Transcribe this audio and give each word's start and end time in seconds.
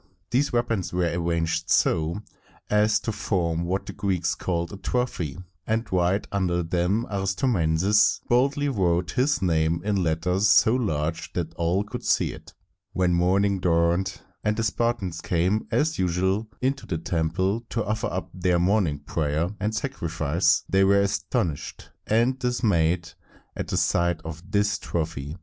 These 0.31 0.51
weapons 0.51 0.91
were 0.91 1.11
arranged 1.13 1.69
so 1.69 2.23
as 2.71 2.99
to 3.01 3.11
form 3.11 3.65
what 3.65 3.85
the 3.85 3.93
Greeks 3.93 4.33
called 4.33 4.73
a 4.73 4.77
trophy, 4.77 5.37
and 5.67 5.85
right 5.93 6.25
under 6.31 6.63
them 6.63 7.05
Aristomenes 7.11 8.19
boldly 8.27 8.67
wrote 8.67 9.11
his 9.11 9.43
name 9.43 9.79
in 9.85 10.01
letters 10.01 10.49
so 10.49 10.73
large 10.73 11.31
that 11.33 11.53
all 11.53 11.83
could 11.83 12.03
see 12.03 12.33
it. 12.33 12.51
When 12.93 13.13
morning 13.13 13.59
dawned, 13.59 14.19
and 14.43 14.57
the 14.57 14.63
Spartans 14.63 15.21
came 15.21 15.67
as 15.69 15.99
usual 15.99 16.47
into 16.61 16.87
the 16.87 16.97
temple 16.97 17.61
to 17.69 17.85
offer 17.85 18.07
up 18.07 18.31
their 18.33 18.57
morning 18.57 19.01
prayer 19.05 19.51
and 19.59 19.75
sacrifice, 19.75 20.63
they 20.67 20.83
were 20.83 20.99
astonished 21.01 21.91
and 22.07 22.39
dismayed 22.39 23.11
at 23.55 23.67
the 23.67 23.77
sight 23.77 24.19
of 24.25 24.41
this 24.49 24.79
trophy. 24.79 25.37